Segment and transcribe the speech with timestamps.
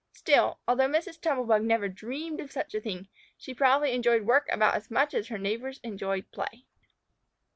[0.13, 1.21] Still, although Mrs.
[1.21, 3.07] Tumble bug never dreamed of such a thing,
[3.37, 6.65] she probably enjoyed work about as much as her neighbors enjoyed play.